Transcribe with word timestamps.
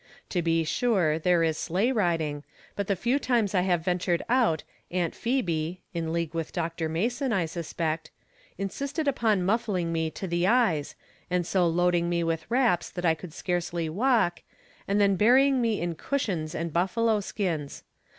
To 0.29 0.41
be 0.41 0.63
sure 0.63 1.19
there 1.19 1.43
is 1.43 1.59
sleigh 1.59 1.91
riding, 1.91 2.43
but 2.75 2.87
the 2.87 2.95
few 2.95 3.19
times 3.19 3.53
'I 3.53 3.61
have 3.61 3.85
ven 3.85 3.99
tured 3.99 4.21
out 4.29 4.63
Aunt 4.89 5.13
Phebe 5.13 5.79
(in 5.93 6.11
league 6.11 6.31
wit^: 6.31 6.51
Dr. 6.51 6.89
Ma 6.89 7.07
son, 7.07 7.31
I 7.31 7.45
suspect) 7.45 8.09
insisted 8.57 9.07
upon 9.07 9.43
muffling 9.43 9.93
me' 9.93 10.07
16 10.09 10.29
the 10.31 10.47
eyes, 10.47 10.95
and 11.29 11.45
so 11.45 11.67
loading 11.67 12.09
me 12.09 12.23
with 12.23 12.49
wraps 12.49 12.89
that 12.89 13.05
I 13.05 13.13
oojild 13.13 13.33
scarcely 13.33 13.89
walk, 13.89 14.41
and 14.87 14.99
then 14.99 15.17
burying 15.17 15.61
me 15.61 15.79
in 15.79 15.93
cushions 15.93 16.55
and 16.55 16.73
buffalo 16.73 17.19
skins. 17.19 17.83